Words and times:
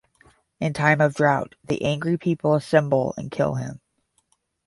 In 0.59 0.73
time 0.73 0.99
of 0.99 1.13
drought, 1.13 1.53
the 1.63 1.83
angry 1.85 2.17
people 2.17 2.55
assemble 2.55 3.13
and 3.17 3.29
kill 3.29 3.53
him. 3.53 3.81